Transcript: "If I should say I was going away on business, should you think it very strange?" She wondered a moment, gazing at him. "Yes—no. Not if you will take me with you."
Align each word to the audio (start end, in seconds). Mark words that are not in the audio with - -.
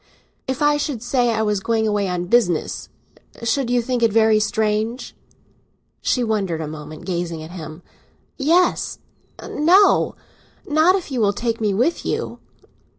"If 0.47 0.63
I 0.63 0.77
should 0.77 1.03
say 1.03 1.29
I 1.31 1.43
was 1.43 1.59
going 1.59 1.87
away 1.87 2.07
on 2.07 2.25
business, 2.25 2.89
should 3.43 3.69
you 3.69 3.83
think 3.83 4.01
it 4.01 4.11
very 4.11 4.39
strange?" 4.39 5.15
She 6.01 6.23
wondered 6.23 6.59
a 6.59 6.67
moment, 6.67 7.05
gazing 7.05 7.43
at 7.43 7.51
him. 7.51 7.83
"Yes—no. 8.35 10.15
Not 10.67 10.95
if 10.95 11.11
you 11.11 11.21
will 11.21 11.33
take 11.33 11.61
me 11.61 11.71
with 11.75 12.03
you." 12.03 12.39